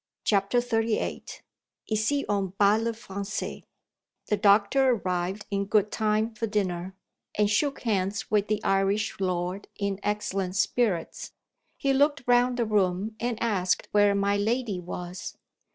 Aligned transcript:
CHAPTER 0.23 0.61
XXXVIII 0.61 1.21
ICI 1.91 2.25
ON 2.27 2.53
PARLE 2.53 2.91
FRANCAIS 2.93 3.65
THE 4.29 4.37
doctor 4.37 4.89
arrived 4.93 5.45
in 5.51 5.65
good 5.67 5.91
time 5.91 6.33
for 6.33 6.47
dinner, 6.47 6.95
and 7.35 7.47
shook 7.47 7.81
hands 7.81 8.31
with 8.31 8.47
the 8.47 8.63
Irish 8.63 9.19
lord 9.19 9.67
in 9.75 9.99
excellent 10.01 10.55
spirits. 10.55 11.33
He 11.77 11.93
looked 11.93 12.23
round 12.25 12.57
the 12.57 12.65
room, 12.65 13.15
and 13.19 13.37
asked 13.43 13.89
where 13.91 14.15
my 14.15 14.37
lady 14.37 14.79
was. 14.79 15.37